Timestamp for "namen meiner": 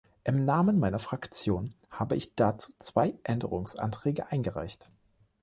0.45-0.97